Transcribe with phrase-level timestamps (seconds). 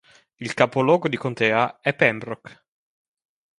[0.37, 2.63] Il capoluogo di contea è Pembroke.